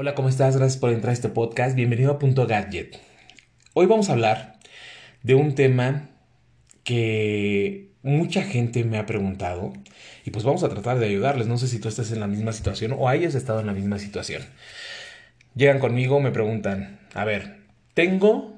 [0.00, 0.56] Hola, ¿cómo estás?
[0.56, 1.74] Gracias por entrar a este podcast.
[1.74, 3.00] Bienvenido a Punto Gadget.
[3.74, 4.60] Hoy vamos a hablar
[5.24, 6.10] de un tema
[6.84, 9.72] que mucha gente me ha preguntado
[10.24, 11.48] y pues vamos a tratar de ayudarles.
[11.48, 13.98] No sé si tú estás en la misma situación o hayas estado en la misma
[13.98, 14.44] situación.
[15.56, 17.56] Llegan conmigo, me preguntan, a ver,
[17.94, 18.54] tengo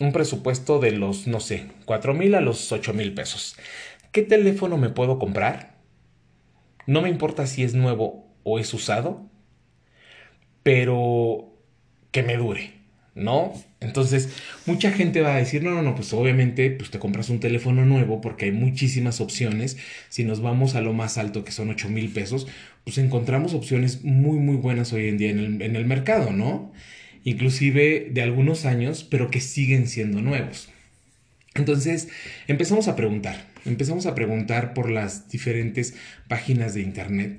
[0.00, 3.54] un presupuesto de los, no sé, 4 mil a los 8 mil pesos.
[4.10, 5.76] ¿Qué teléfono me puedo comprar?
[6.88, 9.30] No me importa si es nuevo o es usado
[10.66, 11.56] pero
[12.10, 12.72] que me dure,
[13.14, 13.54] ¿no?
[13.78, 14.30] Entonces,
[14.66, 17.84] mucha gente va a decir, no, no, no, pues obviamente, pues te compras un teléfono
[17.84, 19.76] nuevo porque hay muchísimas opciones.
[20.08, 22.48] Si nos vamos a lo más alto, que son 8 mil pesos,
[22.82, 26.72] pues encontramos opciones muy, muy buenas hoy en día en el, en el mercado, ¿no?
[27.22, 30.68] Inclusive de algunos años, pero que siguen siendo nuevos.
[31.54, 32.08] Entonces,
[32.48, 35.94] empezamos a preguntar, empezamos a preguntar por las diferentes
[36.26, 37.38] páginas de internet,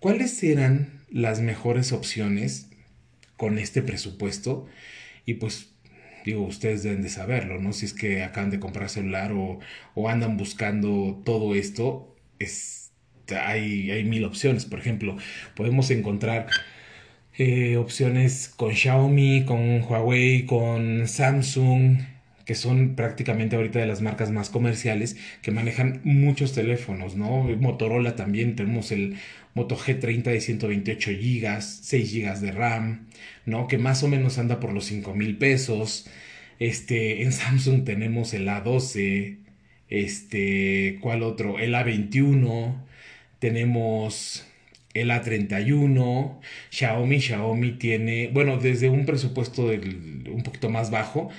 [0.00, 2.68] ¿cuáles eran las mejores opciones
[3.36, 4.66] con este presupuesto
[5.24, 5.70] y pues
[6.26, 7.72] digo, ustedes deben de saberlo, ¿no?
[7.72, 9.60] Si es que acaban de comprar celular o,
[9.94, 12.90] o andan buscando todo esto, es,
[13.30, 14.64] hay, hay, mil opciones.
[14.64, 15.16] Por ejemplo,
[15.54, 16.48] podemos encontrar
[17.38, 21.98] eh, opciones con Xiaomi, con Huawei, con Samsung,
[22.44, 27.42] que son prácticamente ahorita de las marcas más comerciales que manejan muchos teléfonos, ¿no?
[27.60, 29.16] Motorola también, tenemos el
[29.56, 33.06] Moto G30 de 128 GB, 6 GB de RAM,
[33.46, 33.68] ¿no?
[33.68, 36.06] Que más o menos anda por los 5 mil pesos.
[36.58, 39.38] Este, en Samsung tenemos el A12,
[39.88, 41.58] este, ¿cuál otro?
[41.58, 42.74] El A21,
[43.38, 44.46] tenemos
[44.92, 46.38] el A31,
[46.70, 51.30] Xiaomi, Xiaomi tiene, bueno, desde un presupuesto un poquito más bajo,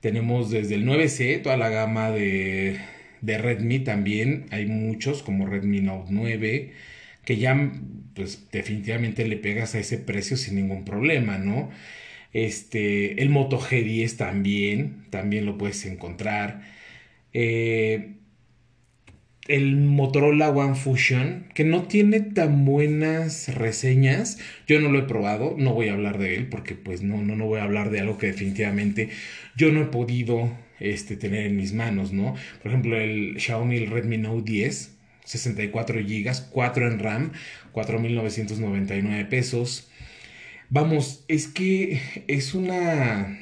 [0.00, 2.78] tenemos desde el 9C, toda la gama de,
[3.22, 6.72] de Redmi también, hay muchos como Redmi Note 9,
[7.26, 7.72] que ya
[8.14, 11.70] pues definitivamente le pegas a ese precio sin ningún problema, ¿no?
[12.32, 16.62] Este, el Moto G10 también, también lo puedes encontrar.
[17.34, 18.12] Eh,
[19.48, 24.38] el Motorola One Fusion, que no tiene tan buenas reseñas.
[24.66, 27.36] Yo no lo he probado, no voy a hablar de él porque pues no, no,
[27.36, 29.10] no voy a hablar de algo que definitivamente
[29.56, 32.34] yo no he podido este, tener en mis manos, ¿no?
[32.62, 34.95] Por ejemplo, el Xiaomi Redmi Note 10
[35.26, 37.32] 64 GB, 4 en RAM,
[37.74, 39.88] 4.999 pesos.
[40.70, 43.38] Vamos, es que es una...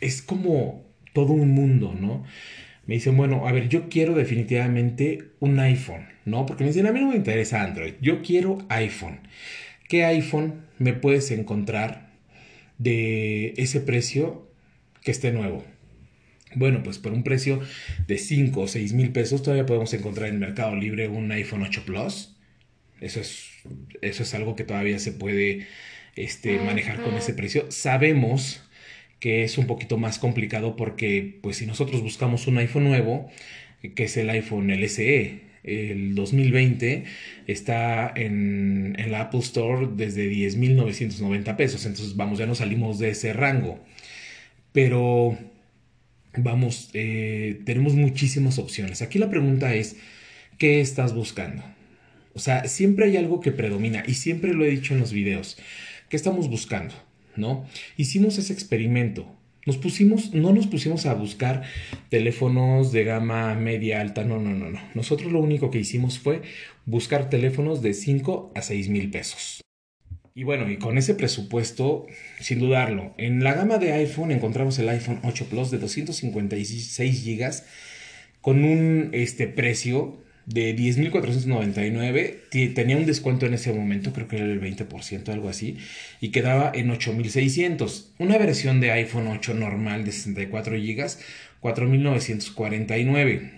[0.00, 2.24] es como todo un mundo, ¿no?
[2.86, 6.46] Me dicen, bueno, a ver, yo quiero definitivamente un iPhone, ¿no?
[6.46, 9.20] Porque me dicen, a mí no me interesa Android, yo quiero iPhone.
[9.88, 12.10] ¿Qué iPhone me puedes encontrar
[12.78, 14.48] de ese precio
[15.02, 15.64] que esté nuevo?
[16.54, 17.60] Bueno, pues por un precio
[18.06, 21.84] de 5 o 6 mil pesos todavía podemos encontrar en Mercado Libre un iPhone 8
[21.86, 22.36] Plus.
[23.00, 23.48] Eso es,
[24.02, 25.66] eso es algo que todavía se puede
[26.16, 27.66] este, manejar con ese precio.
[27.70, 28.62] Sabemos
[29.20, 33.30] que es un poquito más complicado porque pues si nosotros buscamos un iPhone nuevo,
[33.94, 37.04] que es el iPhone LSE, el 2020
[37.46, 41.84] está en, en la Apple Store desde 10.990 pesos.
[41.84, 43.78] Entonces, vamos, ya no salimos de ese rango.
[44.72, 45.38] Pero
[46.36, 49.02] vamos, eh, tenemos muchísimas opciones.
[49.02, 49.96] Aquí la pregunta es,
[50.58, 51.62] ¿qué estás buscando?
[52.34, 55.58] O sea, siempre hay algo que predomina y siempre lo he dicho en los videos.
[56.08, 56.94] ¿Qué estamos buscando?
[57.36, 57.66] ¿No?
[57.96, 59.26] Hicimos ese experimento.
[59.66, 61.62] Nos pusimos, no nos pusimos a buscar
[62.08, 64.80] teléfonos de gama media alta, no, no, no, no.
[64.94, 66.42] Nosotros lo único que hicimos fue
[66.86, 69.60] buscar teléfonos de 5 a 6 mil pesos.
[70.34, 72.06] Y bueno, y con ese presupuesto,
[72.38, 77.50] sin dudarlo, en la gama de iPhone encontramos el iPhone 8 Plus de 256 GB
[78.40, 82.74] con un este, precio de 10.499.
[82.74, 85.78] Tenía un descuento en ese momento, creo que era el 20%, algo así,
[86.20, 88.06] y quedaba en 8.600.
[88.18, 91.06] Una versión de iPhone 8 normal de 64 GB,
[91.60, 93.50] 4.949.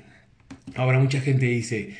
[0.75, 1.91] Ahora mucha gente dice,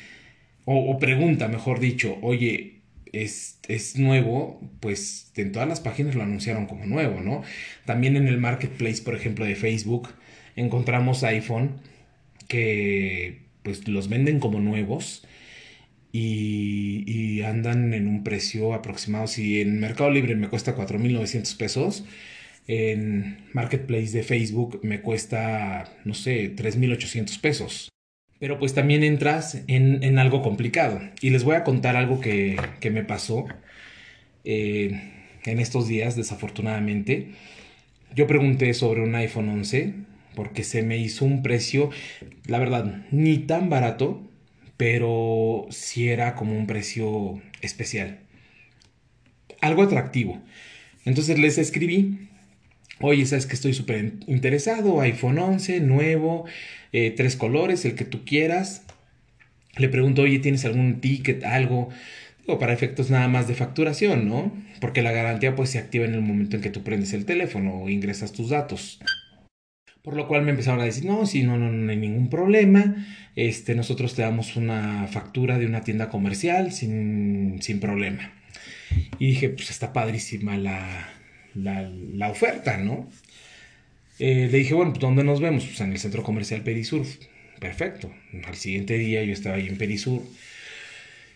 [0.65, 2.72] o, o pregunta, mejor dicho, oye,
[3.13, 7.43] es, es, nuevo, pues en todas las páginas lo anunciaron como nuevo, ¿no?
[7.85, 10.09] También en el marketplace, por ejemplo, de Facebook,
[10.55, 11.79] encontramos iPhone
[12.47, 15.25] que pues los venden como nuevos
[16.11, 19.27] y, y andan en un precio aproximado.
[19.27, 22.03] Si en Mercado Libre me cuesta 4.900 pesos,
[22.67, 27.92] en Marketplace de Facebook me cuesta, no sé, 3.800 pesos.
[28.43, 30.99] Pero pues también entras en, en, algo complicado.
[31.21, 33.45] Y les voy a contar algo que, que me pasó
[34.43, 34.99] eh,
[35.45, 37.29] en estos días, desafortunadamente.
[38.13, 39.93] Yo pregunté sobre un iPhone 11
[40.35, 41.89] porque se me hizo un precio,
[42.45, 44.21] la verdad, ni tan barato,
[44.75, 48.19] pero sí era como un precio especial.
[49.61, 50.41] Algo atractivo.
[51.05, 52.27] Entonces les escribí,
[53.03, 56.45] oye, sabes que estoy súper interesado, iPhone 11, nuevo,
[56.91, 58.83] eh, tres colores, el que tú quieras.
[59.77, 61.89] Le pregunto, oye, ¿tienes algún ticket, algo?
[62.45, 64.51] o para efectos nada más de facturación, ¿no?
[64.81, 67.81] Porque la garantía pues se activa en el momento en que tú prendes el teléfono
[67.81, 68.99] o ingresas tus datos.
[70.01, 73.07] Por lo cual me empezaron a decir, no, sí, no, no, no hay ningún problema.
[73.37, 78.33] Este, nosotros te damos una factura de una tienda comercial sin, sin problema.
[79.19, 81.07] Y dije, pues está padrísima la,
[81.55, 83.09] la, oferta, ¿no?
[84.19, 85.65] Eh, le dije, bueno, pues ¿dónde nos vemos?
[85.65, 87.05] Pues en el centro comercial Perisur.
[87.59, 88.11] Perfecto.
[88.45, 90.21] Al siguiente día yo estaba ahí en Perisur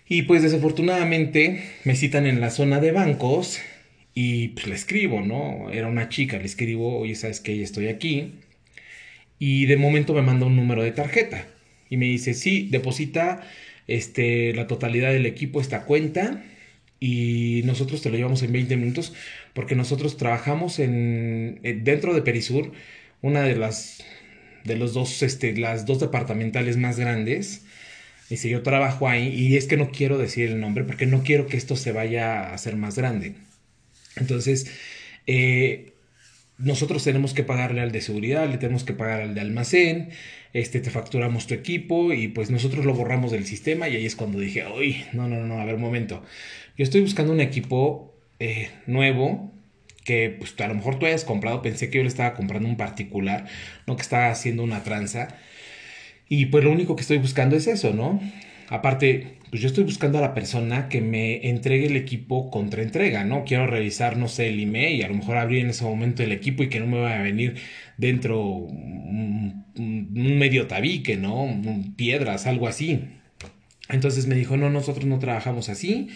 [0.10, 3.60] y pues desafortunadamente me citan en la zona de bancos
[4.14, 5.70] y pues le escribo, ¿no?
[5.72, 8.34] Era una chica, le escribo, oye, sabes que ya estoy aquí.
[9.40, 11.46] Y de momento me manda un número de tarjeta
[11.90, 13.48] y me dice, sí, deposita
[13.88, 16.44] este, la totalidad del equipo esta cuenta
[17.00, 19.14] y nosotros te lo llevamos en 20 minutos
[19.58, 22.74] porque nosotros trabajamos en, eh, dentro de Perisur,
[23.24, 24.04] una de las
[24.66, 27.64] de los dos este, las dos departamentales más grandes
[28.30, 31.48] Dice, yo trabajo ahí y es que no quiero decir el nombre porque no quiero
[31.48, 33.34] que esto se vaya a hacer más grande.
[34.18, 34.70] Entonces,
[35.26, 35.94] eh,
[36.60, 40.10] nosotros tenemos que pagarle al de seguridad, le tenemos que pagar al de almacén,
[40.54, 44.16] este, te facturamos tu equipo y pues nosotros lo borramos del sistema y ahí es
[44.16, 46.24] cuando dije, uy, no, no, no, a ver, momento.
[46.78, 49.54] Yo estoy buscando un equipo eh, nuevo
[50.04, 52.78] que pues a lo mejor tú hayas comprado, pensé que yo le estaba comprando un
[52.78, 53.46] particular,
[53.88, 55.28] no que estaba haciendo una tranza.
[56.30, 58.22] Y pues lo único que estoy buscando es eso, ¿no?
[58.70, 63.24] Aparte, pues yo estoy buscando a la persona que me entregue el equipo contra entrega,
[63.24, 63.46] ¿no?
[63.46, 66.32] Quiero revisar, no sé, el email y a lo mejor abrir en ese momento el
[66.32, 67.56] equipo y que no me vaya a venir
[67.98, 71.50] dentro un, medio tabique, ¿no?
[71.96, 73.06] Piedras, algo así.
[73.90, 76.10] Entonces me dijo, no, nosotros no trabajamos así.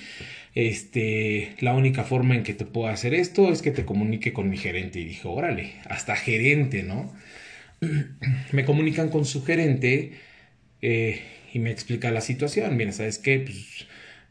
[0.56, 4.50] Este, la única forma en que te puedo hacer esto es que te comunique con
[4.50, 5.00] mi gerente.
[5.00, 7.13] Y dijo, órale, hasta gerente, ¿no?
[8.51, 10.13] me comunican con su gerente
[10.81, 11.21] eh,
[11.53, 12.77] y me explica la situación.
[12.77, 13.39] Mira, ¿sabes qué?
[13.39, 13.88] Pues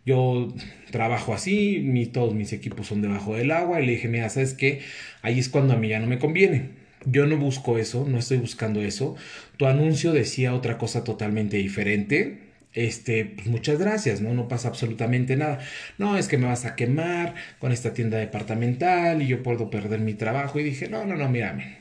[0.06, 0.54] yo
[0.90, 4.80] trabajo así, todos mis equipos son debajo del agua y le dije, mira, ¿sabes qué?
[5.22, 6.70] Ahí es cuando a mí ya no me conviene.
[7.06, 9.16] Yo no busco eso, no estoy buscando eso.
[9.56, 12.49] Tu anuncio decía otra cosa totalmente diferente.
[12.72, 14.32] Este, pues muchas gracias, ¿no?
[14.34, 15.58] No pasa absolutamente nada.
[15.98, 20.00] No, es que me vas a quemar con esta tienda departamental y yo puedo perder
[20.00, 20.60] mi trabajo.
[20.60, 21.78] Y dije, no, no, no, mírame.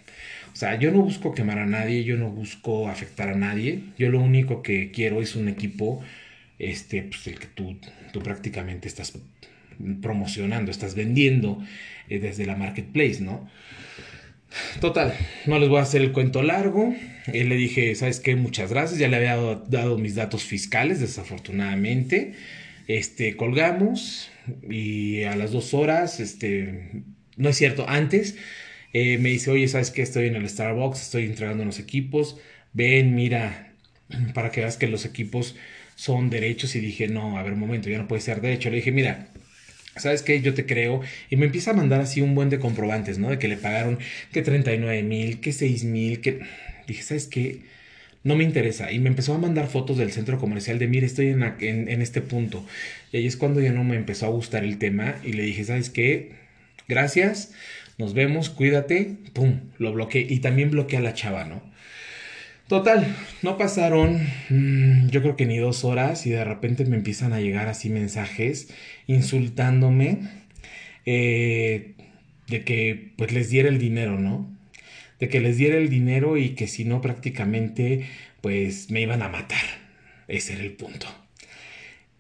[0.53, 3.81] O sea, yo no busco quemar a nadie, yo no busco afectar a nadie.
[3.97, 6.01] Yo lo único que quiero es un equipo,
[6.57, 7.77] este, pues el que tú,
[8.12, 9.13] tú prácticamente estás
[10.01, 11.63] promocionando, estás vendiendo
[12.09, 13.50] eh, desde la marketplace, ¿no?
[14.81, 15.13] Total,
[15.46, 16.96] no les voy a hacer el cuento largo.
[17.28, 18.36] Él le dije, ¿sabes qué?
[18.36, 19.00] Muchas gracias.
[19.00, 19.36] Ya le había
[19.68, 22.34] dado, mis datos fiscales, desafortunadamente.
[22.88, 24.31] Este, colgamos
[24.68, 27.04] y a las dos horas, este,
[27.38, 28.36] no es cierto, antes
[28.94, 30.01] eh, me dice, oye, ¿sabes qué?
[30.01, 32.38] Estoy en el Starbucks, estoy entregando unos equipos,
[32.74, 33.74] ven, mira,
[34.34, 35.56] para que veas que los equipos
[35.96, 38.69] son derechos y dije, no, a ver, un momento, ya no puede ser derecho.
[38.69, 39.28] Le dije, mira,
[40.00, 40.42] ¿sabes qué?
[40.42, 41.01] Yo te creo.
[41.30, 43.30] Y me empieza a mandar así un buen de comprobantes, ¿no?
[43.30, 44.00] De que le pagaron
[44.31, 46.40] que 39 mil, que 6 mil, que...
[46.88, 47.60] Dije, ¿sabes qué?
[48.24, 48.92] No me interesa.
[48.92, 52.22] Y me empezó a mandar fotos del centro comercial de, mire, estoy en, en este
[52.22, 52.66] punto.
[53.12, 55.63] Y ahí es cuando ya no me empezó a gustar el tema y le dije,
[55.63, 56.34] ¿sabes qué?
[56.88, 57.54] Gracias
[58.00, 61.62] nos vemos, cuídate, pum, lo bloqueé y también bloqueé a la chava, ¿no?
[62.70, 67.34] Total, no pasaron mm, yo creo que ni dos horas y de repente me empiezan
[67.34, 68.72] a llegar así mensajes
[69.08, 70.20] insultándome
[71.08, 71.96] eh,
[72.48, 74.56] de que pues les diera el dinero, ¿no?
[75.20, 78.06] De que les diera el dinero y que si no prácticamente
[78.40, 79.66] pues me iban a matar.
[80.28, 81.08] Ese era el punto.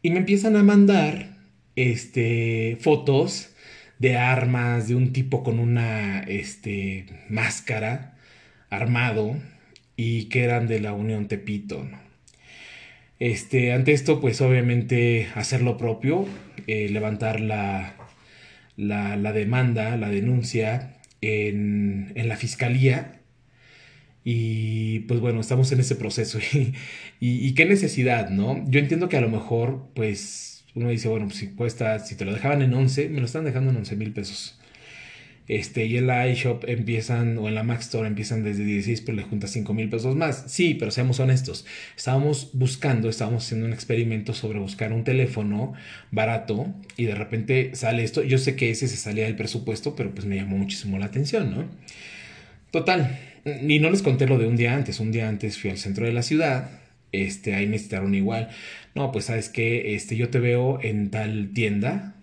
[0.01, 1.27] Y me empiezan a mandar
[1.75, 3.51] este fotos
[3.99, 8.17] de armas, de un tipo con una este, máscara
[8.71, 9.35] armado
[10.01, 11.85] y que eran de la Unión Tepito.
[13.19, 16.25] Este, ante esto, pues obviamente hacer lo propio,
[16.67, 17.97] eh, levantar la,
[18.77, 23.19] la, la, demanda, la denuncia en, en, la fiscalía.
[24.23, 26.39] Y pues bueno, estamos en ese proceso.
[26.53, 26.73] y,
[27.19, 28.63] y qué necesidad, ¿no?
[28.69, 32.23] Yo entiendo que a lo mejor, pues uno dice, bueno, pues si cuesta, si te
[32.23, 34.58] lo dejaban en 11, me lo están dejando en 11 mil pesos.
[35.49, 39.17] Este, y en la iShop empiezan, o en la Mac Store empiezan desde 16, pero
[39.17, 40.45] le juntas 5 mil pesos más.
[40.47, 41.65] Sí, pero seamos honestos.
[41.97, 45.73] Estábamos buscando, estábamos haciendo un experimento sobre buscar un teléfono
[46.11, 48.23] barato y de repente sale esto.
[48.23, 51.51] Yo sé que ese se salía del presupuesto, pero pues me llamó muchísimo la atención,
[51.51, 51.65] ¿no?
[52.71, 53.19] Total.
[53.67, 55.01] Y no les conté lo de un día antes.
[55.01, 56.69] Un día antes fui al centro de la ciudad.
[57.11, 58.49] Este, ahí necesitaron igual
[58.95, 62.15] no, pues sabes que este, yo te veo en tal tienda,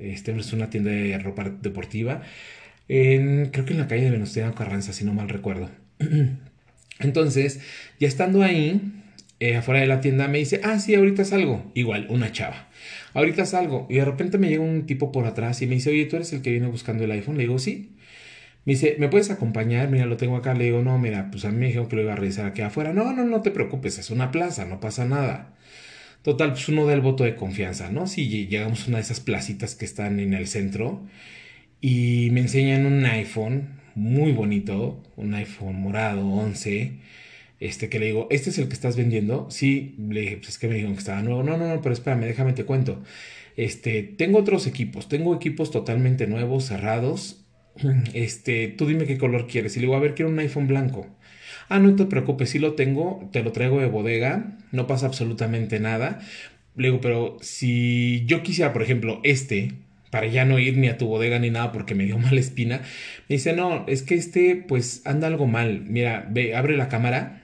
[0.00, 2.22] Este es una tienda de ropa deportiva.
[2.88, 5.70] En, creo que en la calle de Venustiano Carranza, si no mal recuerdo.
[6.98, 7.60] Entonces,
[7.98, 8.80] ya estando ahí,
[9.40, 11.70] eh, afuera de la tienda, me dice, ah, sí, ahorita salgo.
[11.74, 12.68] Igual, una chava.
[13.14, 13.86] Ahorita salgo.
[13.90, 16.32] Y de repente me llega un tipo por atrás y me dice, oye, ¿tú eres
[16.32, 17.36] el que viene buscando el iPhone?
[17.36, 17.96] Le digo, sí.
[18.64, 19.88] Me dice, ¿me puedes acompañar?
[19.90, 20.54] Mira, lo tengo acá.
[20.54, 22.62] Le digo, no, mira, pues a mí me dijeron que lo iba a revisar aquí
[22.62, 22.92] afuera.
[22.92, 25.54] No, no, no te preocupes, es una plaza, no pasa nada.
[26.22, 28.06] Total, pues uno da el voto de confianza, ¿no?
[28.06, 31.04] Si llegamos a una de esas placitas que están en el centro
[31.82, 36.92] y me enseñan un iPhone muy bonito, un iPhone morado 11,
[37.60, 39.48] este que le digo, ¿este es el que estás vendiendo?
[39.50, 41.42] Sí, le dije, pues es que me dijeron que estaba nuevo.
[41.42, 43.02] No, no, no, pero espérame, déjame te cuento.
[43.56, 47.44] Este, tengo otros equipos, tengo equipos totalmente nuevos, cerrados.
[48.14, 49.76] Este, tú dime qué color quieres.
[49.76, 51.06] Y le digo, a ver, quiero un iPhone blanco.
[51.68, 55.80] Ah, no te preocupes, si lo tengo, te lo traigo de bodega, no pasa absolutamente
[55.80, 56.20] nada.
[56.76, 59.72] Le digo, pero si yo quisiera, por ejemplo, este,
[60.12, 62.82] para ya no ir ni a tu bodega ni nada porque me dio mala espina,
[63.28, 65.86] me dice, no, es que este, pues anda algo mal.
[65.88, 67.42] Mira, ve, abre la cámara.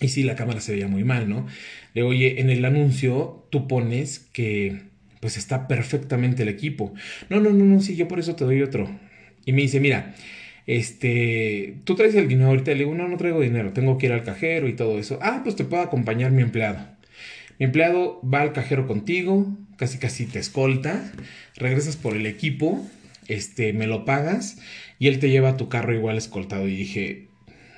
[0.00, 1.46] Y sí, la cámara se veía muy mal, ¿no?
[1.92, 4.82] Le digo, oye, en el anuncio tú pones que
[5.18, 6.94] pues está perfectamente el equipo.
[7.28, 8.88] No, no, no, no, sí, yo por eso te doy otro.
[9.44, 10.14] Y me dice, mira,
[10.66, 14.12] este, tú traes el dinero ahorita, le digo, no, no traigo dinero, tengo que ir
[14.12, 15.18] al cajero y todo eso.
[15.20, 16.86] Ah, pues te puedo acompañar mi empleado.
[17.58, 21.10] Mi empleado va al cajero contigo, casi casi te escolta,
[21.56, 22.86] regresas por el equipo,
[23.28, 24.58] este, me lo pagas
[24.98, 26.68] y él te lleva a tu carro igual escoltado.
[26.68, 27.28] Y dije,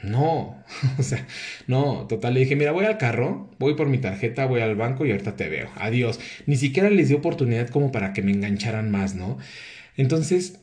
[0.02, 0.60] no,
[0.98, 1.24] o sea,
[1.68, 5.06] no, total, le dije, mira, voy al carro, voy por mi tarjeta, voy al banco
[5.06, 6.18] y ahorita te veo, adiós.
[6.46, 9.38] Ni siquiera les di oportunidad como para que me engancharan más, ¿no?
[9.96, 10.58] Entonces,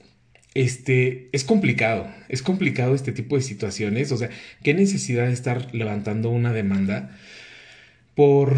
[0.56, 4.30] este, es complicado, es complicado este tipo de situaciones, o sea,
[4.62, 7.18] qué necesidad de estar levantando una demanda
[8.14, 8.58] por,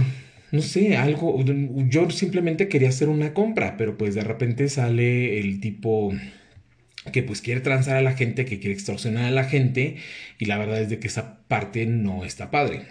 [0.52, 1.44] no sé, algo,
[1.88, 6.14] yo simplemente quería hacer una compra, pero pues de repente sale el tipo
[7.14, 9.96] que pues quiere transar a la gente, que quiere extorsionar a la gente,
[10.40, 12.84] y la verdad es de que esa parte no está padre.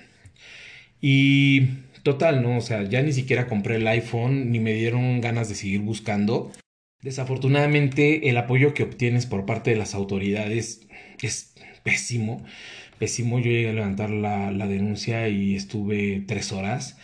[1.02, 1.66] Y
[2.02, 2.56] total, ¿no?
[2.58, 6.52] O sea, ya ni siquiera compré el iPhone, ni me dieron ganas de seguir buscando.
[7.02, 10.86] Desafortunadamente, el apoyo que obtienes por parte de las autoridades
[11.22, 12.44] es pésimo.
[12.98, 13.38] Pésimo.
[13.38, 16.98] Yo llegué a levantar la, la denuncia y estuve tres horas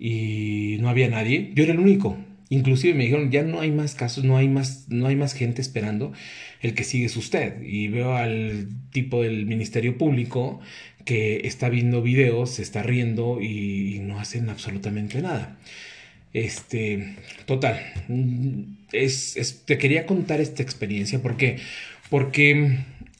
[0.00, 1.52] y no había nadie.
[1.54, 2.16] Yo era el único.
[2.48, 5.60] Inclusive me dijeron, ya no hay más casos, no hay más, no hay más gente
[5.60, 6.12] esperando,
[6.62, 7.62] el que sigue es usted.
[7.62, 10.58] Y veo al tipo del Ministerio Público
[11.04, 15.58] que está viendo videos, se está riendo y, no hacen absolutamente nada.
[16.32, 17.16] Este,
[17.46, 17.80] total,
[18.92, 21.58] es, te quería contar esta experiencia porque,
[22.08, 22.78] porque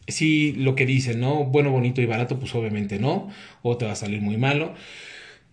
[0.08, 1.44] si lo que dicen, ¿no?
[1.44, 3.30] Bueno, bonito y barato, pues obviamente no,
[3.62, 4.74] o te va a salir muy malo,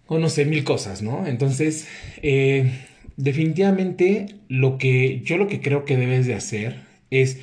[0.07, 1.27] o no sé, mil cosas, ¿no?
[1.27, 1.87] Entonces,
[2.21, 2.71] eh,
[3.17, 6.77] definitivamente lo que yo lo que creo que debes de hacer
[7.09, 7.39] es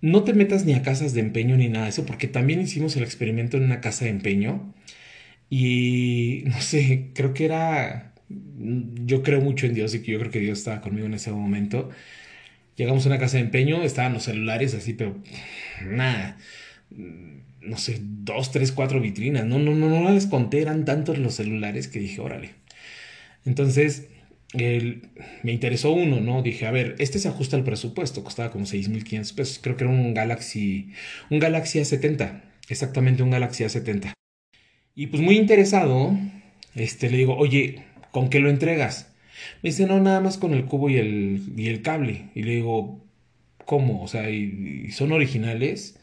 [0.00, 2.96] no te metas ni a casas de empeño ni nada de eso, porque también hicimos
[2.96, 4.74] el experimento en una casa de empeño
[5.50, 10.30] y no sé, creo que era, yo creo mucho en Dios y que yo creo
[10.30, 11.90] que Dios estaba conmigo en ese momento.
[12.76, 15.16] Llegamos a una casa de empeño, estaban los celulares así, pero
[15.84, 16.38] nada,
[17.66, 21.34] no sé, dos, tres, cuatro vitrinas, no, no, no, no las conté, eran tantos los
[21.34, 22.50] celulares que dije, órale.
[23.44, 24.08] Entonces,
[24.54, 26.42] me interesó uno, ¿no?
[26.42, 29.92] Dije, a ver, este se ajusta al presupuesto, costaba como 6.500 pesos, creo que era
[29.92, 30.92] un Galaxy,
[31.30, 34.12] un Galaxy A70, exactamente un Galaxy A70.
[34.94, 36.16] Y pues muy interesado,
[36.74, 39.14] este, le digo, oye, ¿con qué lo entregas?
[39.62, 42.30] Me dice, no, nada más con el cubo y el, y el cable.
[42.34, 43.04] Y le digo,
[43.66, 44.02] ¿cómo?
[44.02, 45.98] O sea, ¿y, son originales?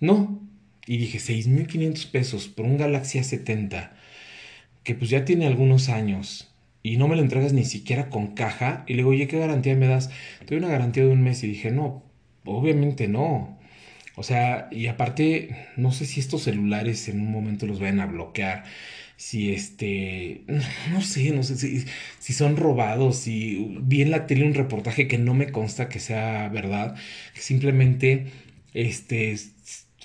[0.00, 0.40] No.
[0.86, 3.90] Y dije, 6.500 pesos por un Galaxy A70,
[4.84, 6.52] que pues ya tiene algunos años
[6.86, 8.84] y no me lo entregas ni siquiera con caja.
[8.86, 10.10] Y le digo, oye, ¿qué garantía me das?
[10.40, 11.42] Te doy una garantía de un mes.
[11.42, 12.04] Y dije, no,
[12.44, 13.58] obviamente no.
[14.16, 18.06] O sea, y aparte, no sé si estos celulares en un momento los vayan a
[18.06, 18.64] bloquear.
[19.16, 20.44] Si este,
[20.92, 21.84] no sé, no sé si,
[22.20, 26.00] si son robados, si vi en la tele un reportaje que no me consta que
[26.00, 26.96] sea verdad,
[27.34, 28.26] que simplemente
[28.74, 29.36] este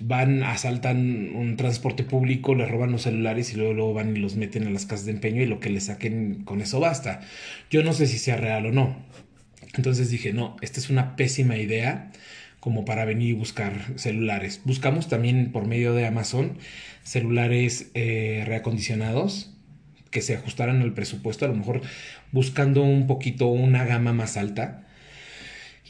[0.03, 4.67] van, asaltan un transporte público, le roban los celulares y luego, van y los meten
[4.67, 7.21] a las casas de empeño y lo que le saquen con eso basta.
[7.69, 8.95] Yo no sé si sea real o no.
[9.75, 12.11] Entonces dije, no, esta es una pésima idea
[12.59, 14.61] como para venir y buscar celulares.
[14.65, 16.57] Buscamos también por medio de Amazon
[17.03, 19.51] celulares eh, reacondicionados
[20.11, 21.81] que se ajustaran al presupuesto, a lo mejor
[22.31, 24.85] buscando un poquito una gama más alta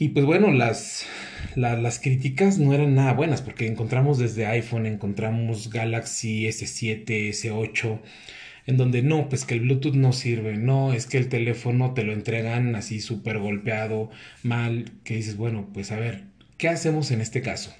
[0.02, 1.06] y pues bueno, las,
[1.54, 8.00] las críticas no eran nada buenas porque encontramos desde iPhone, encontramos Galaxy S7, S8,
[8.66, 12.02] en donde no, pues que el Bluetooth no sirve, no, es que el teléfono te
[12.02, 14.10] lo entregan así súper golpeado,
[14.42, 16.24] mal, que dices, bueno, pues a ver,
[16.58, 17.72] ¿qué hacemos en este caso?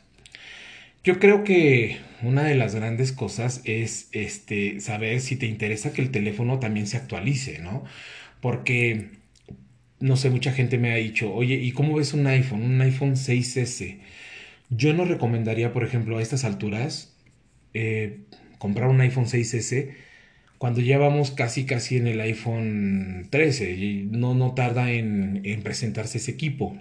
[1.03, 6.03] Yo creo que una de las grandes cosas es este saber si te interesa que
[6.03, 7.83] el teléfono también se actualice, ¿no?
[8.41, 9.22] Porque
[10.03, 12.63] no sé, mucha gente me ha dicho, "Oye, ¿y cómo ves un iPhone?
[12.63, 14.01] Un iPhone 6S."
[14.71, 17.17] Yo no recomendaría, por ejemplo, a estas alturas
[17.75, 18.21] eh,
[18.59, 19.95] comprar un iPhone 6S
[20.59, 26.19] cuando ya vamos casi casi en el iPhone 13 y no, no tarda en, presentarse
[26.19, 26.79] ese equipo.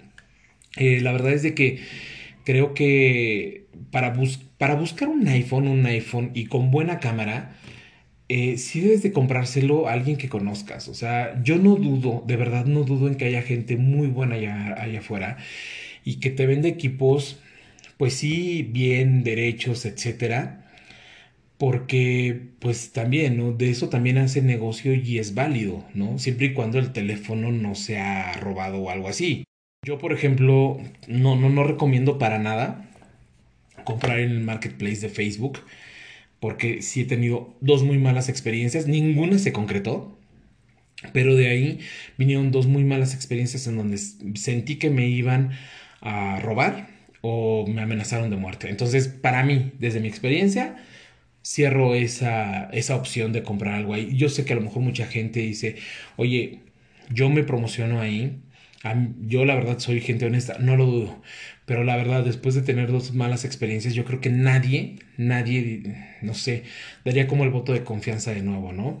[0.76, 1.80] Eh, la verdad es de que
[2.44, 4.14] creo que para,
[4.58, 7.56] para buscar un iPhone, un iPhone y con buena cámara,
[8.34, 10.88] eh, sí debes de comprárselo a alguien que conozcas.
[10.88, 14.36] O sea, yo no dudo, de verdad no dudo en que haya gente muy buena
[14.36, 15.38] allá, allá afuera
[16.04, 17.40] y que te vende equipos,
[17.98, 20.62] pues sí, bien, derechos, etcétera
[21.62, 23.52] porque pues también, ¿no?
[23.52, 26.18] De eso también hace negocio y es válido, ¿no?
[26.18, 29.44] Siempre y cuando el teléfono no sea robado o algo así.
[29.86, 32.88] Yo, por ejemplo, no, no, no recomiendo para nada
[33.84, 35.60] comprar en el marketplace de Facebook,
[36.42, 40.18] porque sí he tenido dos muy malas experiencias, ninguna se concretó,
[41.12, 41.78] pero de ahí
[42.18, 45.52] vinieron dos muy malas experiencias en donde sentí que me iban
[46.00, 46.88] a robar
[47.20, 48.68] o me amenazaron de muerte.
[48.70, 50.82] Entonces, para mí, desde mi experiencia,
[51.44, 54.16] cierro esa, esa opción de comprar algo ahí.
[54.16, 55.76] Yo sé que a lo mejor mucha gente dice,
[56.16, 56.58] oye,
[57.08, 58.42] yo me promociono ahí.
[59.20, 61.22] Yo la verdad soy gente honesta, no lo dudo.
[61.66, 65.82] Pero la verdad, después de tener dos malas experiencias, yo creo que nadie, nadie,
[66.20, 66.64] no sé,
[67.04, 69.00] daría como el voto de confianza de nuevo, ¿no?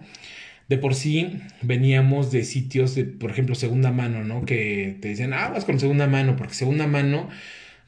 [0.68, 4.44] De por sí veníamos de sitios de, por ejemplo, segunda mano, ¿no?
[4.44, 7.28] Que te dicen, ah, vas con segunda mano, porque segunda mano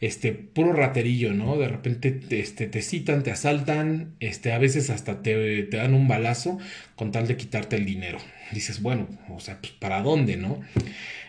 [0.05, 1.57] este, puro raterillo, ¿no?
[1.57, 5.95] De repente te, este, te citan, te asaltan, este, a veces hasta te, te, dan
[5.95, 6.59] un balazo
[6.95, 8.19] con tal de quitarte el dinero.
[8.53, 10.61] Dices, bueno, o sea, pues ¿para dónde, no?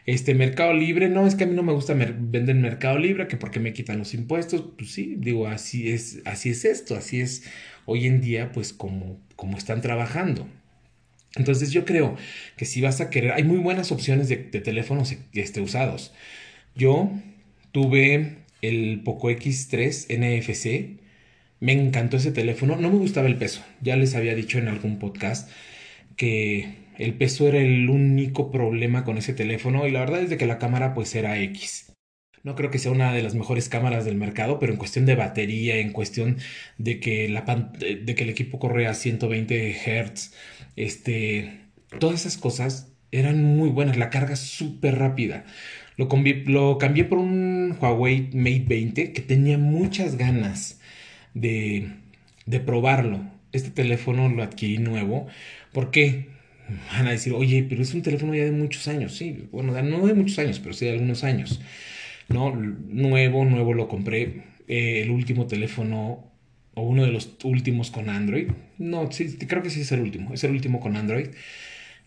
[0.05, 3.27] Este, Mercado Libre, no, es que a mí no me gusta vender en Mercado Libre,
[3.27, 7.21] que porque me quitan los impuestos, pues sí, digo, así es, así es esto, así
[7.21, 7.43] es
[7.85, 10.49] hoy en día, pues como, como están trabajando.
[11.37, 12.17] Entonces yo creo
[12.57, 16.13] que si vas a querer, hay muy buenas opciones de, de teléfonos este, usados.
[16.75, 17.09] Yo
[17.71, 21.01] tuve el Poco X3 NFC.
[21.59, 22.75] Me encantó ese teléfono.
[22.75, 23.63] No me gustaba el peso.
[23.81, 25.49] Ya les había dicho en algún podcast
[26.15, 30.45] que el peso era el único problema con ese teléfono y la verdad es que
[30.45, 31.93] la cámara pues era X.
[32.43, 35.15] No creo que sea una de las mejores cámaras del mercado, pero en cuestión de
[35.15, 36.37] batería, en cuestión
[36.77, 40.31] de que, la de que el equipo corre a 120 Hz,
[40.75, 41.61] este,
[41.99, 43.97] todas esas cosas eran muy buenas.
[43.97, 45.45] La carga súper rápida.
[45.97, 46.09] Lo,
[46.45, 50.79] lo cambié por un Huawei Mate 20 que tenía muchas ganas
[51.33, 51.89] de,
[52.45, 53.21] de probarlo.
[53.51, 55.27] Este teléfono lo adquirí nuevo.
[55.71, 56.27] ¿Por qué?
[56.91, 59.15] Van a decir, oye, pero es un teléfono ya de muchos años.
[59.15, 61.61] Sí, bueno, no de muchos años, pero sí de algunos años.
[62.27, 62.55] ¿No?
[62.55, 64.43] Nuevo, nuevo lo compré.
[64.67, 66.31] Eh, el último teléfono
[66.73, 68.49] o uno de los últimos con Android.
[68.77, 70.33] No, sí, creo que sí es el último.
[70.33, 71.27] Es el último con Android.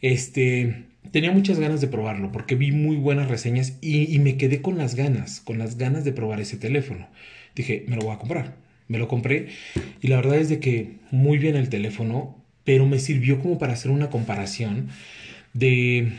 [0.01, 4.79] Este, tenía muchas ganas de probarlo porque vi muy buenas reseñas y, me quedé con
[4.79, 7.09] las ganas, con las ganas de probar ese teléfono.
[7.55, 8.57] Dije, me lo voy a comprar.
[8.89, 9.49] Me lo compré
[10.01, 13.75] y la verdad es de que muy bien el teléfono, pero me sirvió como para
[13.75, 14.89] hacer una comparación
[15.53, 16.13] de,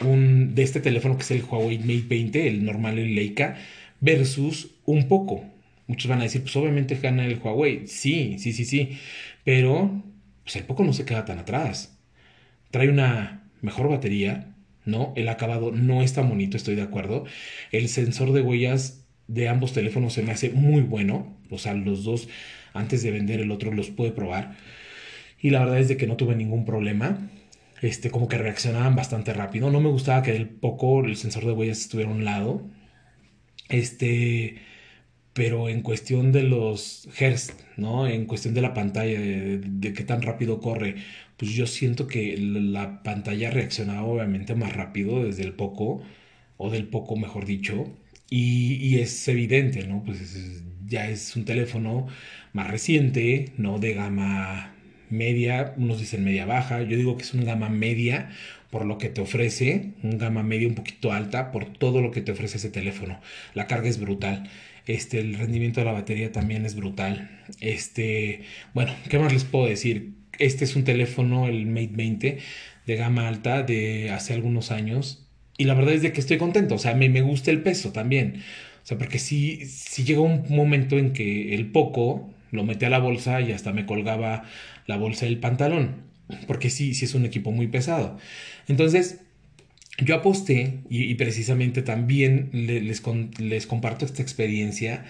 [0.00, 3.56] un, de este teléfono que es el Huawei Mate 20, el normal, el Leica,
[4.00, 5.44] versus un poco.
[5.86, 7.86] Muchos van a decir, pues obviamente gana el Huawei.
[7.86, 8.98] Sí, sí, sí, sí.
[9.44, 10.02] Pero
[10.42, 11.97] pues el poco no se queda tan atrás.
[12.70, 14.54] Trae una mejor batería,
[14.84, 15.12] ¿no?
[15.16, 17.24] El acabado no está bonito, estoy de acuerdo.
[17.72, 21.36] El sensor de huellas de ambos teléfonos se me hace muy bueno.
[21.50, 22.28] O sea, los dos,
[22.74, 24.56] antes de vender el otro, los pude probar.
[25.40, 27.18] Y la verdad es de que no tuve ningún problema.
[27.80, 29.70] Este, como que reaccionaban bastante rápido.
[29.70, 32.62] No me gustaba que el poco el sensor de huellas estuviera a un lado.
[33.68, 34.56] Este,
[35.32, 38.08] pero en cuestión de los hertz, ¿no?
[38.08, 40.96] En cuestión de la pantalla, de, de, qué tan rápido corre,
[41.38, 46.02] pues yo siento que la pantalla reaccionaba obviamente más rápido desde el poco,
[46.58, 47.86] o del poco mejor dicho,
[48.30, 50.02] y, es evidente, ¿no?
[50.04, 52.06] Pues ya es un teléfono
[52.52, 53.78] más reciente, ¿no?
[53.78, 54.74] De gama
[55.10, 58.30] media, unos dicen media baja, yo digo que es una gama media
[58.70, 62.20] por lo que te ofrece, un gama media un poquito alta por todo lo que
[62.20, 63.20] te ofrece ese teléfono.
[63.54, 64.50] La carga es brutal.
[64.86, 67.30] Este, el rendimiento de la batería también es brutal.
[67.60, 68.42] Este,
[68.74, 70.17] bueno, ¿qué más les puedo decir?
[70.38, 72.38] Este es un teléfono, el Mate 20,
[72.86, 75.26] de gama alta de hace algunos años.
[75.56, 76.76] Y la verdad es de que estoy contento.
[76.76, 78.42] O sea, me, me gusta el peso también.
[78.82, 82.90] O sea, porque si si llegó un momento en que el poco lo metí a
[82.90, 84.44] la bolsa y hasta me colgaba
[84.86, 86.06] la bolsa del pantalón.
[86.46, 88.18] porque sí, sí es un equipo muy pesado.
[88.68, 89.20] Entonces,
[89.98, 93.02] yo aposté y, precisamente también les,
[93.38, 95.04] les, comparto esta experiencia.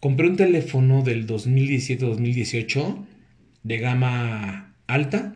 [0.00, 3.04] Compré un teléfono del 2017-2018
[3.64, 5.34] de gama alta,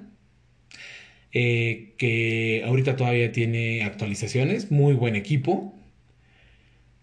[1.33, 5.75] eh, que ahorita todavía tiene actualizaciones, muy buen equipo,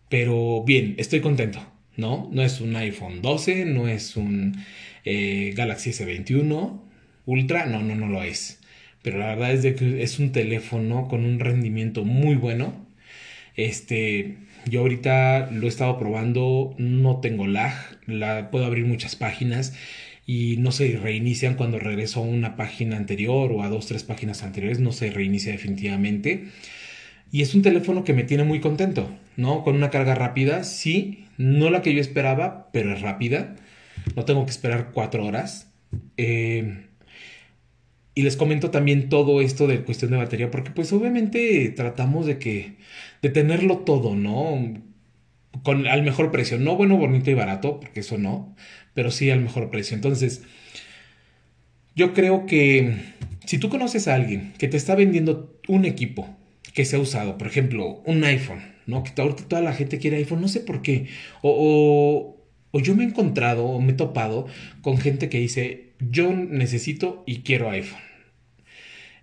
[0.09, 1.59] pero bien, estoy contento,
[1.97, 2.29] ¿no?
[2.31, 4.55] No es un iPhone 12, no es un
[5.03, 6.81] eh, Galaxy S21
[7.25, 8.61] Ultra, no, no, no lo es
[9.05, 12.87] pero la verdad es de que es un teléfono con un rendimiento muy bueno.
[13.55, 17.71] Este, yo ahorita lo he estado probando, no tengo lag,
[18.07, 19.75] la, puedo abrir muchas páginas
[20.25, 24.43] y no se reinician cuando regreso a una página anterior o a dos, tres páginas
[24.43, 26.45] anteriores, no se reinicia definitivamente.
[27.31, 29.63] Y es un teléfono que me tiene muy contento, ¿no?
[29.63, 33.55] Con una carga rápida, sí, no la que yo esperaba, pero es rápida.
[34.15, 35.71] No tengo que esperar cuatro horas.
[36.17, 36.85] Eh,
[38.15, 42.39] y les comento también todo esto de cuestión de batería, porque pues obviamente tratamos de
[42.39, 42.77] que,
[43.21, 44.73] de tenerlo todo, ¿no?
[45.63, 48.55] Con, al mejor precio, no bueno, bonito y barato, porque eso no,
[48.95, 49.95] pero sí al mejor precio.
[49.95, 50.41] Entonces,
[51.95, 52.95] yo creo que
[53.45, 56.35] si tú conoces a alguien que te está vendiendo un equipo
[56.73, 59.03] que se ha usado, por ejemplo, un iPhone, ¿no?
[59.03, 61.07] Que ahorita toda la gente quiere iPhone, no sé por qué.
[61.41, 62.35] O,
[62.71, 64.47] o, yo me he encontrado o me he topado
[64.81, 68.01] con gente que dice, yo necesito y quiero iPhone.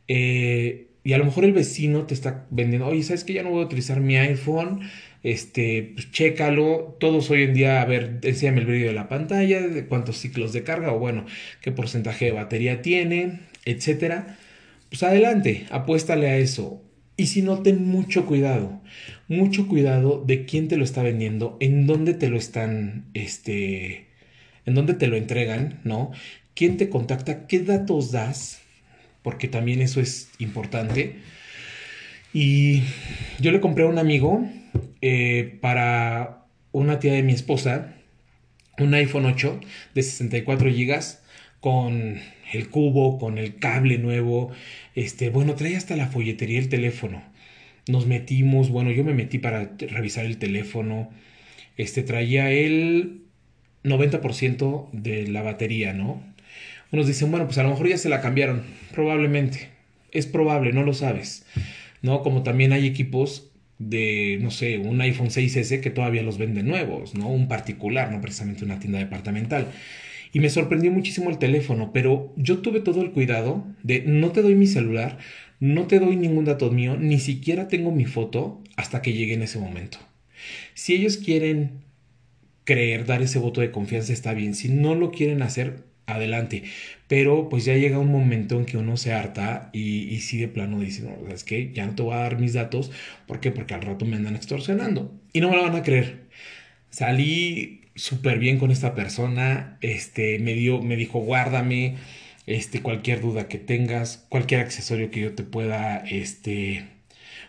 [0.09, 3.51] Eh, y a lo mejor el vecino te está vendiendo, oye, ¿sabes que ya no
[3.51, 4.81] voy a utilizar mi iPhone?
[5.23, 6.97] Este, pues chécalo.
[7.01, 10.53] Todos hoy en día, a ver, enséñame el brillo de la pantalla, de cuántos ciclos
[10.53, 11.27] de carga o bueno,
[11.61, 14.39] qué porcentaje de batería tiene, etcétera.
[14.89, 16.83] Pues adelante, apuéstale a eso.
[17.17, 18.81] Y si no, ten mucho cuidado,
[19.29, 24.09] mucho cuidado de quién te lo está vendiendo, en dónde te lo están, este,
[24.67, 26.11] en dónde te lo entregan, ¿no?
[26.55, 27.47] ¿Quién te contacta?
[27.47, 28.63] ¿Qué datos das?
[29.23, 31.17] porque también eso es importante.
[32.35, 32.83] Y
[33.41, 34.45] yo le compré a un amigo
[35.03, 37.95] eh, para una tía de mi esposa
[38.79, 39.61] un iPhone 8
[39.95, 41.01] de 64 GB
[41.61, 42.21] con
[42.53, 44.51] el cubo, con el cable nuevo.
[44.95, 47.23] Este, bueno, trae hasta la folletería el teléfono.
[47.89, 51.11] Nos metimos, bueno, yo me metí para revisar el teléfono.
[51.77, 53.23] Este traía el
[53.85, 56.23] 90% de la batería, ¿no?
[56.91, 58.63] Unos dicen, bueno, pues a lo mejor ya se la cambiaron.
[58.93, 59.71] Probablemente.
[60.11, 61.47] Es probable, no lo sabes.
[62.03, 62.23] ¿No?
[62.23, 63.52] Como también hay equipos
[63.89, 67.29] de, no sé, un iPhone 6S que todavía los venden nuevos, ¿no?
[67.29, 69.69] Un particular, no precisamente una tienda departamental.
[70.33, 74.43] Y me sorprendió muchísimo el teléfono, pero yo tuve todo el cuidado de no te
[74.43, 75.19] doy mi celular,
[75.61, 79.43] no te doy ningún dato mío, ni siquiera tengo mi foto hasta que llegue en
[79.43, 79.99] ese momento.
[80.75, 81.83] Si ellos quieren
[82.65, 84.55] creer, dar ese voto de confianza, está bien.
[84.55, 86.65] Si no lo quieren hacer, adelante.
[87.13, 90.49] Pero pues ya llega un momento en que uno se harta y, y sí de
[90.49, 92.91] plano dice, no, es que ya no te voy a dar mis datos.
[93.27, 93.51] ¿Por qué?
[93.51, 95.13] Porque al rato me andan extorsionando.
[95.31, 96.23] Y no me lo van a creer.
[96.89, 99.77] Salí súper bien con esta persona.
[99.83, 101.97] Este, me dio, me dijo, guárdame.
[102.47, 106.87] Este, cualquier duda que tengas, cualquier accesorio que yo te pueda, este,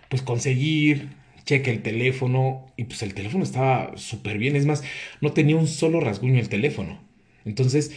[0.10, 1.08] pues conseguir,
[1.45, 4.84] cheque el teléfono y pues el teléfono estaba súper bien, es más,
[5.21, 7.02] no tenía un solo rasguño el teléfono.
[7.45, 7.91] Entonces,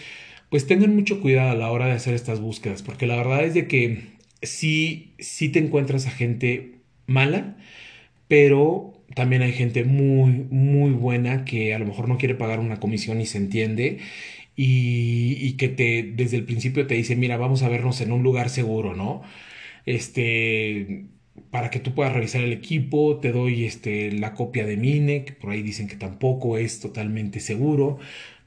[0.50, 3.54] pues tengan mucho cuidado a la hora de hacer estas búsquedas, porque la verdad es
[3.54, 4.04] de que
[4.42, 7.56] sí, sí te encuentras a gente mala,
[8.28, 12.80] pero también hay gente muy, muy buena que a lo mejor no quiere pagar una
[12.80, 13.98] comisión y se entiende.
[14.56, 18.22] Y, y que te desde el principio te dice, mira, vamos a vernos en un
[18.22, 19.22] lugar seguro, ¿no?
[19.86, 21.06] Este,
[21.50, 25.32] para que tú puedas revisar el equipo, te doy este, la copia de Mine, que
[25.32, 27.98] por ahí dicen que tampoco es totalmente seguro.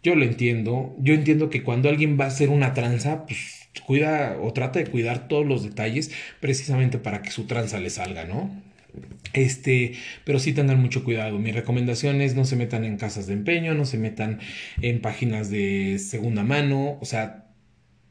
[0.04, 0.96] Yo lo entiendo.
[1.00, 4.88] Yo entiendo que cuando alguien va a hacer una tranza, pues cuida o trata de
[4.88, 8.50] cuidar todos los detalles precisamente para que su tranza le salga, ¿no?
[9.34, 9.94] Este,
[10.26, 11.38] pero sí tengan mucho cuidado.
[11.40, 14.40] Mi recomendación es no se metan en casas de empeño, no se metan
[14.82, 17.46] en páginas de segunda mano, o sea,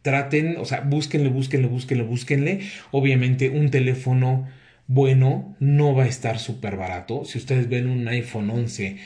[0.03, 2.61] traten, o sea, búsquenle, búsquenle, búsquenle, búsquenle.
[2.93, 4.49] Obviamente un teléfono
[4.87, 7.25] bueno no va a estar súper barato.
[7.25, 8.99] Si ustedes ven un iPhone 11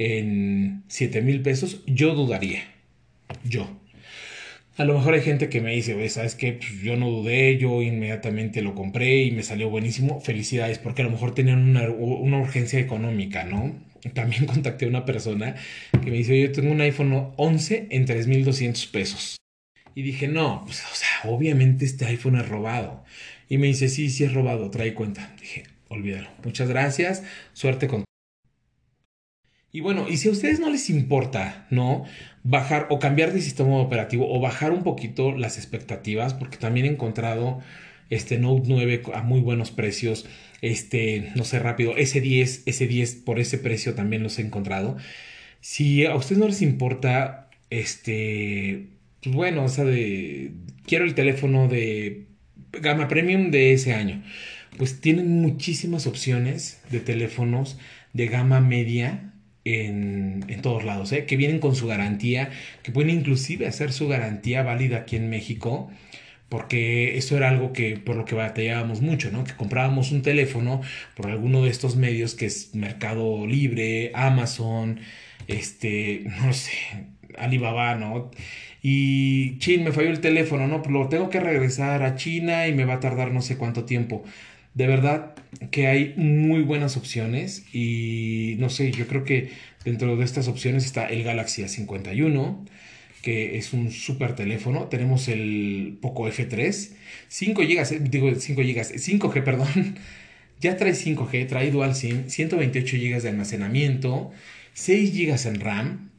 [0.00, 2.62] en 7 mil pesos, yo dudaría.
[3.44, 3.68] Yo.
[4.78, 6.54] A lo mejor hay gente que me dice, ¿sabes qué?
[6.54, 10.18] Pues yo no dudé, yo inmediatamente lo compré y me salió buenísimo.
[10.22, 13.74] Felicidades, porque a lo mejor tenían una, una urgencia económica, ¿no?
[14.14, 15.56] También contacté a una persona
[15.92, 19.36] que me dice, yo tengo un iPhone 11 en 3.200 pesos.
[19.94, 23.04] Y dije, no, pues, o sea, obviamente este iPhone es robado.
[23.50, 25.34] Y me dice, sí, sí es robado, trae cuenta.
[25.38, 26.30] Dije, olvídalo.
[26.42, 28.04] Muchas gracias, suerte con
[29.72, 32.04] Y bueno, y si a ustedes no les importa, ¿no?
[32.42, 36.88] Bajar o cambiar de sistema operativo o bajar un poquito las expectativas, porque también he
[36.88, 37.60] encontrado
[38.10, 40.26] este Note 9 a muy buenos precios,
[40.60, 44.96] este, no sé, rápido, S10, S10 por ese precio también los he encontrado.
[45.60, 48.88] Si a ustedes no les importa, este,
[49.22, 50.52] pues bueno, o sea, de,
[50.86, 52.26] quiero el teléfono de
[52.72, 54.22] gama premium de ese año,
[54.76, 57.78] pues tienen muchísimas opciones de teléfonos
[58.12, 59.29] de gama media
[59.64, 61.26] en, en, todos lados, ¿eh?
[61.26, 62.50] que vienen con su garantía,
[62.82, 65.90] que pueden inclusive hacer su garantía válida aquí en México
[66.50, 69.44] porque eso era algo que por lo que batallábamos mucho, ¿no?
[69.44, 70.82] Que comprábamos un teléfono
[71.16, 74.98] por alguno de estos medios que es Mercado Libre, Amazon,
[75.46, 76.72] este, no sé,
[77.38, 78.30] Alibaba, ¿no?
[78.82, 80.82] Y, chin, me falló el teléfono, ¿no?
[80.90, 84.24] Lo tengo que regresar a China y me va a tardar no sé cuánto tiempo.
[84.74, 85.34] De verdad
[85.70, 89.50] que hay muy buenas opciones y no sé, yo creo que
[89.84, 92.64] dentro de estas opciones está el Galaxy A51
[93.22, 94.86] que es un super teléfono.
[94.86, 96.90] Tenemos el Poco F3,
[97.28, 99.96] 5 GB, digo 5 GB, 5G, perdón.
[100.60, 104.30] Ya trae 5G, trae Dual SIM, 128 GB de almacenamiento,
[104.74, 106.10] 6 GB en RAM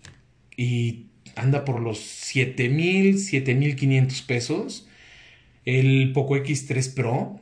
[0.58, 4.88] y anda por los 7000, 7500 pesos.
[5.64, 7.40] El Poco X3 Pro,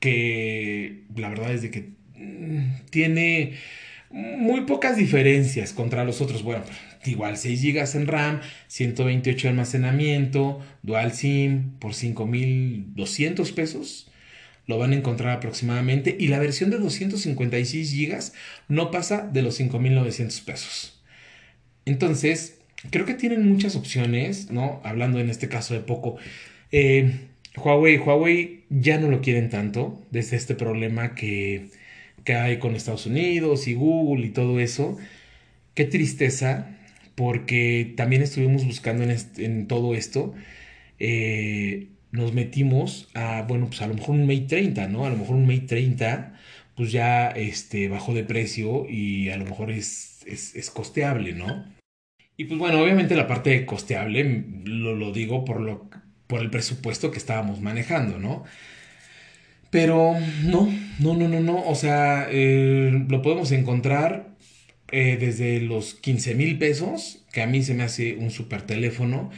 [0.00, 3.54] que la verdad es de que mm, tiene
[4.10, 6.42] muy pocas diferencias contra los otros.
[6.42, 6.64] Bueno,
[7.04, 14.10] igual 6 GB en RAM, 128 de almacenamiento, dual SIM por 5200 pesos.
[14.66, 16.16] Lo van a encontrar aproximadamente.
[16.18, 18.32] Y la versión de 256 GB
[18.68, 21.02] no pasa de los 5900 pesos.
[21.84, 22.58] Entonces,
[22.90, 24.80] creo que tienen muchas opciones, ¿no?
[24.84, 26.16] Hablando en este caso de poco.
[26.72, 31.68] Eh, Huawei, Huawei ya no lo quieren tanto desde este problema que,
[32.24, 34.98] que hay con Estados Unidos y Google y todo eso.
[35.74, 36.76] Qué tristeza
[37.16, 40.34] porque también estuvimos buscando en, todo esto,
[40.98, 45.06] eh, nos metimos a, bueno, pues a lo mejor un Mate 30, ¿no?
[45.06, 46.38] A lo mejor un Mate 30,
[46.76, 51.64] pues ya este, bajó de precio y a lo mejor es, es, costeable, ¿no?
[52.36, 55.88] Y pues bueno, obviamente la parte costeable lo, lo digo por, lo,
[56.26, 58.44] por el presupuesto que estábamos manejando, ¿no?
[59.70, 61.64] Pero no, no, no, no, no.
[61.64, 64.28] O sea, eh, lo podemos encontrar
[64.92, 69.30] eh, desde los 15 mil pesos, que a mí se me hace un super teléfono,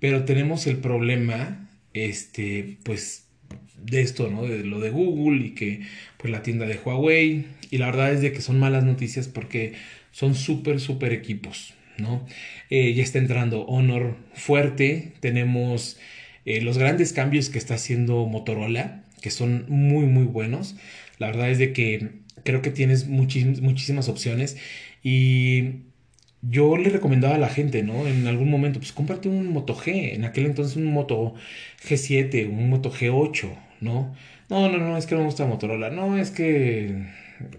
[0.00, 3.28] pero tenemos el problema, este, pues,
[3.76, 4.42] de esto, ¿no?
[4.42, 5.82] De lo de Google y que,
[6.18, 7.46] pues, la tienda de Huawei.
[7.70, 9.74] Y la verdad es de que son malas noticias porque
[10.10, 12.26] son súper, súper equipos, ¿no?
[12.70, 15.98] Eh, ya está entrando Honor fuerte, tenemos
[16.44, 20.76] eh, los grandes cambios que está haciendo Motorola, que son muy, muy buenos.
[21.18, 22.10] La verdad es de que
[22.44, 24.56] creo que tienes muchísimas opciones
[25.02, 25.82] y
[26.42, 28.06] yo le recomendaba a la gente, ¿no?
[28.06, 31.34] En algún momento, pues cómprate un Moto G, en aquel entonces un Moto
[31.84, 33.48] G7, un Moto G8,
[33.80, 34.14] ¿no?
[34.48, 37.06] No, no, no, es que no me gusta Motorola, no, es que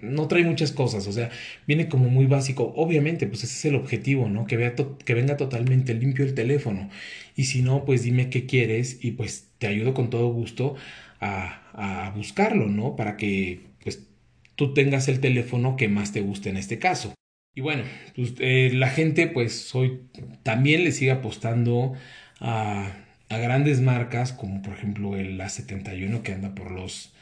[0.02, 1.30] no trae muchas cosas, o sea,
[1.68, 2.74] viene como muy básico.
[2.76, 4.46] Obviamente, pues ese es el objetivo, ¿no?
[4.46, 6.90] Que, vea que venga totalmente limpio el teléfono.
[7.36, 10.76] Y si no, pues dime qué quieres y pues te ayudo con todo gusto
[11.20, 12.96] a, a buscarlo, ¿no?
[12.96, 14.08] Para que pues
[14.56, 17.14] tú tengas el teléfono que más te guste en este caso.
[17.56, 17.84] Y bueno,
[18.16, 20.02] pues, eh, la gente pues hoy
[20.44, 21.94] también le sigue apostando
[22.40, 22.94] a,
[23.28, 27.14] a, grandes marcas como por ejemplo el A71 que anda por los,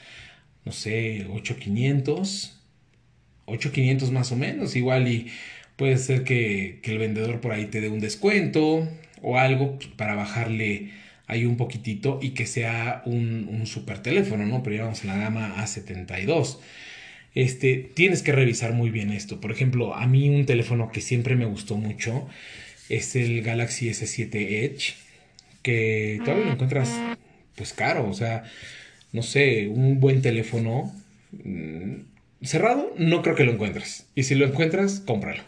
[0.68, 2.60] no sé, 8500,
[3.46, 5.28] 8500 más o menos, igual y
[5.76, 8.88] puede ser que, que el vendedor por ahí te dé un descuento
[9.22, 10.92] o algo para bajarle
[11.26, 14.64] ahí un poquitito y que sea un, un super teléfono, ¿no?
[14.64, 16.60] Pero ya vamos a la gama A72
[17.38, 19.40] este, tienes que revisar muy bien esto.
[19.40, 22.28] Por ejemplo, a mí un teléfono que siempre me gustó mucho
[22.90, 24.96] es el Galaxy S7 Edge,
[25.62, 27.00] que todavía lo encuentras
[27.56, 28.44] pues caro, o sea,
[29.18, 30.94] no sé, un buen teléfono
[31.32, 31.96] mm,
[32.44, 34.08] cerrado, no creo que lo encuentres.
[34.16, 35.44] Y si lo encuentras, cómpralo.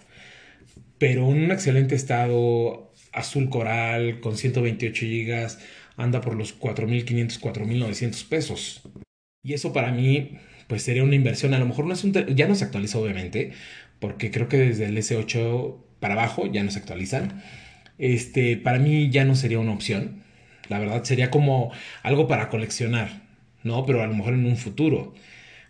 [0.97, 5.47] Pero en un excelente estado, azul coral, con 128 GB,
[5.97, 8.81] anda por los 4.500, 4.900 pesos.
[9.43, 11.53] Y eso para mí pues sería una inversión.
[11.53, 13.51] A lo mejor no es un ya no se actualiza obviamente,
[13.99, 17.43] porque creo que desde el S8 para abajo ya no se actualizan.
[17.99, 20.23] Este, para mí ya no sería una opción.
[20.69, 21.71] La verdad sería como
[22.03, 23.28] algo para coleccionar,
[23.63, 23.85] ¿no?
[23.85, 25.13] Pero a lo mejor en un futuro.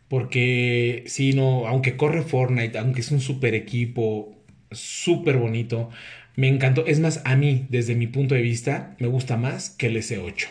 [0.08, 4.36] Porque si no, aunque corre Fortnite, aunque es un super equipo,
[4.72, 5.90] súper bonito,
[6.36, 6.86] me encantó.
[6.88, 10.48] Es más, a mí, desde mi punto de vista, me gusta más que el S8.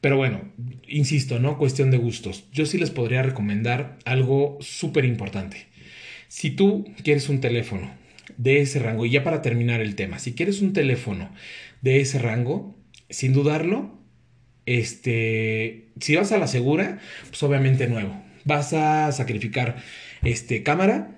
[0.00, 0.42] Pero bueno,
[0.88, 1.58] insisto, ¿no?
[1.58, 2.44] Cuestión de gustos.
[2.52, 5.66] Yo sí les podría recomendar algo súper importante.
[6.28, 7.90] Si tú quieres un teléfono
[8.36, 11.30] de ese rango, y ya para terminar el tema, si quieres un teléfono
[11.82, 12.76] de ese rango,
[13.10, 13.99] sin dudarlo,
[14.70, 18.14] este, si vas a la segura, pues obviamente nuevo.
[18.44, 19.82] Vas a sacrificar
[20.22, 21.10] este, cámara,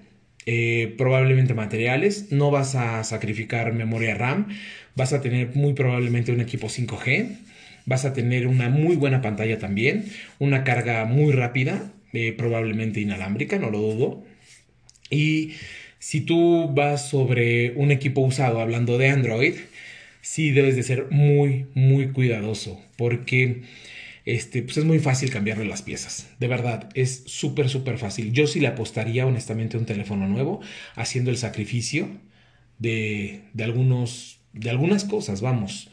[0.47, 4.49] eh, probablemente materiales, no vas a sacrificar memoria RAM,
[4.97, 7.37] vas a tener muy probablemente un equipo 5G,
[7.85, 10.07] vas a tener una muy buena pantalla también,
[10.39, 14.25] una carga muy rápida, eh, probablemente inalámbrica, no lo dudo.
[15.11, 15.53] Y
[15.99, 19.57] si tú vas sobre un equipo usado hablando de Android,
[20.23, 23.63] sí debes de ser muy, muy cuidadoso, porque
[24.25, 26.31] este, pues es muy fácil cambiarle las piezas.
[26.39, 28.33] De verdad, es súper, súper fácil.
[28.33, 30.61] Yo sí le apostaría honestamente a un teléfono nuevo,
[30.95, 32.09] haciendo el sacrificio
[32.79, 35.91] de, de, algunos, de algunas cosas, vamos.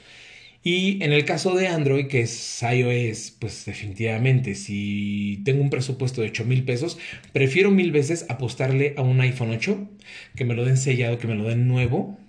[0.62, 6.22] Y en el caso de Android, que es iOS, pues definitivamente, si tengo un presupuesto
[6.22, 7.00] de 8 mil pesos,
[7.32, 9.90] prefiero mil veces apostarle a un iPhone 8,
[10.36, 12.20] que me lo den sellado, que me lo den nuevo,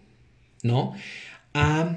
[0.62, 0.94] ¿no?
[1.54, 1.96] A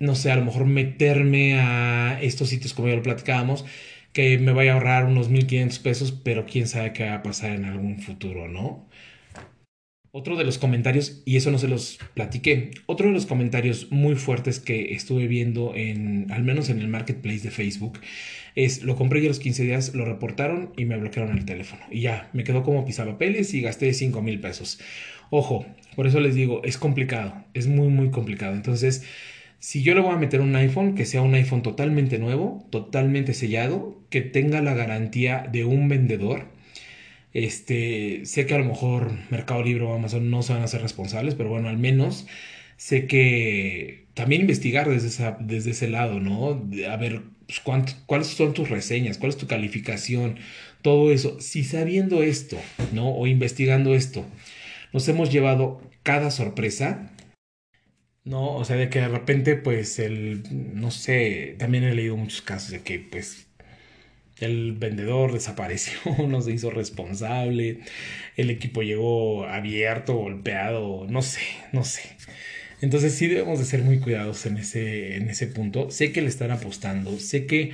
[0.00, 3.64] no sé, a lo mejor meterme a estos sitios como ya lo platicábamos,
[4.12, 7.52] que me vaya a ahorrar unos 1500 pesos, pero quién sabe qué va a pasar
[7.52, 8.88] en algún futuro, ¿no?
[10.14, 14.14] Otro de los comentarios, y eso no se los platiqué, otro de los comentarios muy
[14.14, 17.98] fuertes que estuve viendo en, al menos en el marketplace de Facebook,
[18.54, 21.82] es lo compré ya los 15 días, lo reportaron y me bloquearon el teléfono.
[21.90, 24.80] Y ya, me quedó como pisapapeles y gasté 5 mil pesos.
[25.30, 25.64] Ojo,
[25.96, 28.54] por eso les digo, es complicado, es muy, muy complicado.
[28.54, 29.04] Entonces,
[29.60, 33.32] si yo le voy a meter un iPhone, que sea un iPhone totalmente nuevo, totalmente
[33.32, 36.51] sellado, que tenga la garantía de un vendedor.
[37.32, 40.82] Este, sé que a lo mejor Mercado Libre o Amazon no se van a ser
[40.82, 42.26] responsables, pero bueno, al menos
[42.76, 46.62] sé que también investigar desde, desde ese lado, ¿no?
[46.90, 47.60] A ver, pues,
[48.06, 50.38] cuáles son tus reseñas, cuál es tu calificación,
[50.82, 51.40] todo eso.
[51.40, 52.58] Si sabiendo esto,
[52.92, 53.10] ¿no?
[53.14, 54.26] O investigando esto,
[54.92, 57.12] nos hemos llevado cada sorpresa,
[58.24, 60.42] no, o sea, de que de repente, pues, el,
[60.74, 63.48] no sé, también he leído muchos casos de que, pues,
[64.42, 67.80] el vendedor desapareció, no se hizo responsable,
[68.36, 71.40] el equipo llegó abierto, golpeado, no sé,
[71.72, 72.02] no sé.
[72.80, 75.90] Entonces sí debemos de ser muy cuidadosos en ese, en ese punto.
[75.90, 77.72] Sé que le están apostando, sé que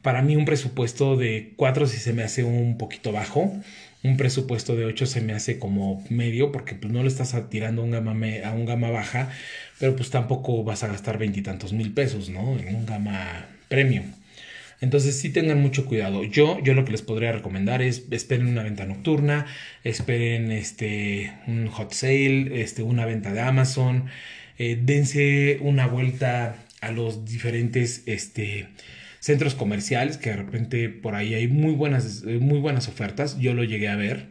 [0.00, 3.52] para mí un presupuesto de 4 sí se me hace un poquito bajo,
[4.04, 7.82] un presupuesto de 8 se me hace como medio porque pues no le estás tirando
[7.82, 9.30] a un gama, a un gama baja,
[9.80, 12.58] pero pues tampoco vas a gastar veintitantos mil pesos, ¿no?
[12.58, 14.04] En un gama premium.
[14.84, 16.24] Entonces sí tengan mucho cuidado.
[16.24, 19.46] Yo, yo lo que les podría recomendar es esperen una venta nocturna,
[19.82, 24.04] esperen este, un hot sale, este, una venta de Amazon,
[24.58, 28.68] eh, dense una vuelta a los diferentes este,
[29.20, 33.38] centros comerciales, que de repente por ahí hay muy buenas, muy buenas ofertas.
[33.38, 34.28] Yo lo llegué a ver.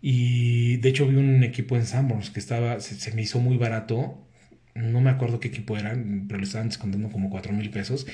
[0.00, 4.26] Y de hecho vi un equipo en Sanborns que estaba, se, me hizo muy barato.
[4.74, 5.94] No me acuerdo qué equipo era,
[6.28, 8.06] pero le estaban descontando como 4 mil pesos.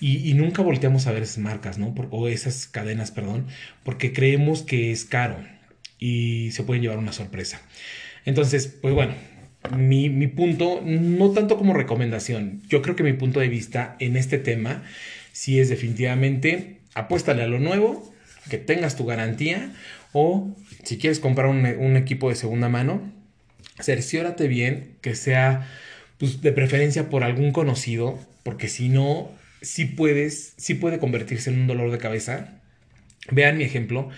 [0.00, 1.92] Y, nunca volteamos a ver esas marcas, ¿no?
[2.10, 3.46] o esas cadenas, perdón,
[3.82, 5.36] porque creemos que es caro
[5.98, 7.60] y se pueden llevar una sorpresa.
[8.24, 9.14] Entonces, pues bueno,
[9.76, 14.16] mi, mi punto, no tanto como recomendación, yo creo que mi punto de vista en
[14.16, 14.84] este tema
[15.38, 18.12] si es definitivamente apuéstale a lo nuevo,
[18.50, 19.72] que tengas tu garantía
[20.12, 23.12] o si quieres comprar un, equipo de segunda mano,
[23.80, 25.68] cerciórate bien que sea
[26.18, 29.30] pues, de preferencia por algún conocido, porque si no,
[29.62, 32.60] sí puedes, sí puede convertirse en un dolor de cabeza.
[33.30, 34.10] Vean mi ejemplo.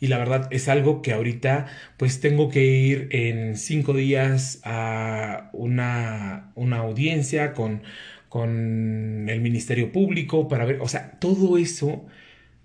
[0.00, 1.66] Y la verdad es algo que ahorita
[1.98, 7.82] pues tengo que ir en cinco días a una, una audiencia con
[8.30, 12.06] con el Ministerio Público para ver, o sea, todo eso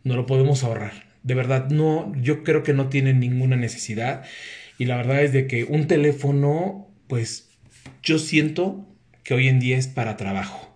[0.03, 0.93] no lo podemos ahorrar.
[1.23, 4.23] De verdad, no, yo creo que no tienen ninguna necesidad.
[4.77, 7.49] Y la verdad es de que un teléfono, pues
[8.03, 8.88] yo siento
[9.23, 10.74] que hoy en día es para trabajo.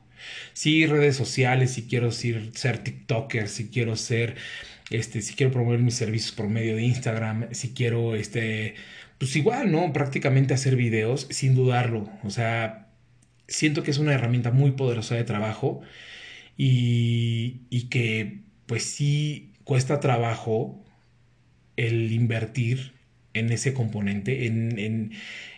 [0.60, 4.36] Sí, redes sociales, si quiero ser, ser TikToker, si quiero ser,
[4.89, 8.76] este, si quiero promover mis servicios por medio de Instagram, si quiero, este,
[9.17, 9.93] pues igual, ¿no?
[9.93, 12.10] Prácticamente hacer videos, sin dudarlo.
[12.26, 12.89] O sea,
[13.48, 15.80] siento que es una herramienta muy poderosa de trabajo
[16.58, 20.83] y, que pues sí cuesta trabajo
[21.77, 22.92] el invertir
[23.33, 25.13] en ese componente, en,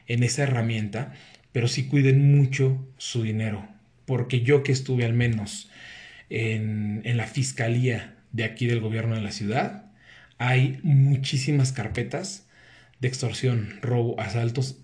[0.07, 1.13] esa herramienta,
[1.51, 3.67] pero sí cuiden mucho su dinero,
[4.11, 5.69] porque yo que estuve al menos
[6.29, 9.85] en, en la fiscalía de aquí del gobierno de la ciudad,
[10.37, 12.45] hay muchísimas carpetas
[12.99, 14.79] de extorsión, robo, asaltos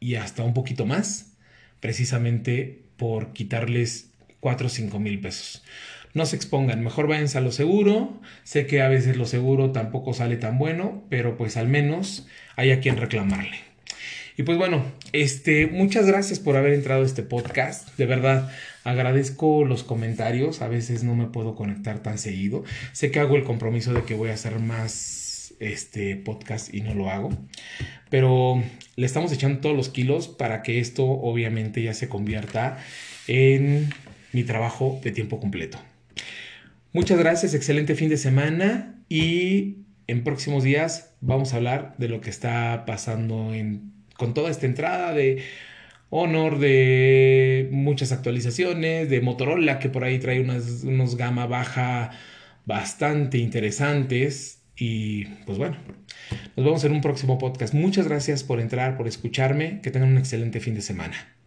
[0.00, 1.36] y hasta un poquito más
[1.80, 5.62] precisamente por quitarles 4 o 5 mil pesos.
[6.14, 8.18] no se expongan, mejor váyanse a lo seguro.
[8.44, 12.26] Sé que a veces lo seguro tampoco sale tan bueno, pero pues al menos
[12.56, 13.58] hay a quien reclamarle.
[14.40, 17.94] Y pues bueno, este, muchas gracias por haber entrado a este podcast.
[17.98, 18.50] De verdad,
[18.84, 20.62] agradezco los comentarios.
[20.62, 22.64] A veces no me puedo conectar tan seguido.
[22.92, 26.94] Sé que hago el compromiso de que voy a hacer más este podcast y no
[26.94, 27.30] lo hago.
[28.08, 28.62] Pero
[28.96, 32.78] le estamos echando todos los kilos para que esto obviamente ya se convierta
[33.28, 33.90] en
[34.32, 35.78] mi trabajo de tiempo completo.
[36.92, 39.76] Muchas gracias, excelente fin de semana y
[40.08, 44.66] en próximos días vamos a hablar de lo que está pasando en, con toda esta
[44.66, 45.44] entrada de
[46.10, 52.10] Honor, de muchas actualizaciones, de Motorola que por ahí trae unas, unos gama baja
[52.66, 55.76] bastante interesantes y pues bueno,
[56.56, 57.74] nos vemos en un próximo podcast.
[57.74, 61.39] Muchas gracias por entrar, por escucharme, que tengan un excelente fin de semana.